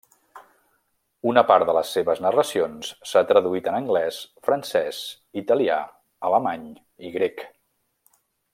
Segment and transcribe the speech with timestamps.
[1.31, 5.03] Una part de les seves narracions s'ha traduït en anglès, francès,
[5.43, 5.79] italià,
[6.31, 6.65] alemany
[7.11, 7.45] i grec.